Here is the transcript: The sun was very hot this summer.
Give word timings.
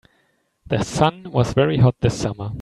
The 0.65 0.81
sun 0.83 1.31
was 1.31 1.53
very 1.53 1.77
hot 1.77 1.93
this 2.01 2.19
summer. 2.19 2.49